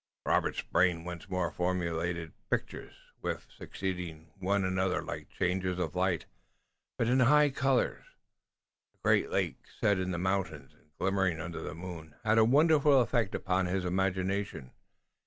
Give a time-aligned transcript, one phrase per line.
[0.25, 1.83] Robert's brain once more formed
[2.49, 6.25] pictures, swift, succeeding one another like changes of light,
[6.97, 8.03] but in high colors.
[8.93, 12.99] The great lake set in the mountains and glimmering under the moon had a wonderful
[12.99, 14.71] effect upon his imagination.